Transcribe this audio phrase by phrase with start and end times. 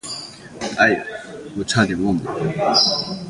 [0.79, 1.03] 哎呀，
[1.55, 2.75] 我差点忘了。